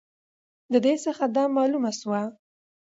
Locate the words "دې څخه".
0.85-1.23